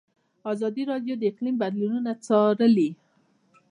ازادي 0.53 0.83
راډیو 0.91 1.13
د 1.17 1.23
اقلیم 1.31 1.55
بدلونونه 1.63 2.11
څارلي. 2.25 2.89